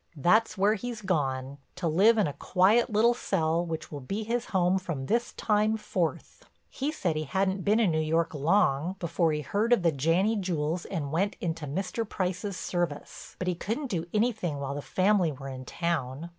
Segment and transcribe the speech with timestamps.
[0.17, 4.45] That's where he's gone, to live in a quiet little cell which will be his
[4.45, 6.43] home from this time forth.
[6.71, 10.35] He said he hadn't been in New York long before he heard of the Janney
[10.37, 12.03] jewels and went into Mr.
[12.09, 13.35] Price's service.
[13.37, 16.29] But he couldn't do anything while the family were in town.